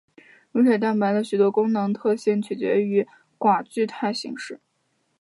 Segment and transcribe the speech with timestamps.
[0.51, 4.59] 乳铁蛋白的许多功能特性取决于其寡聚态形式。